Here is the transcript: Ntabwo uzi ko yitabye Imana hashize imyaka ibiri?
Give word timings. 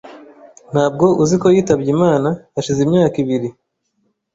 Ntabwo 0.71 1.05
uzi 1.23 1.35
ko 1.41 1.47
yitabye 1.55 1.89
Imana 1.95 2.29
hashize 2.53 2.79
imyaka 2.83 3.15
ibiri? 3.23 3.49